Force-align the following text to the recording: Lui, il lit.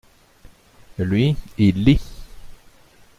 Lui, 0.97 1.37
il 1.59 1.83
lit. 1.83 2.01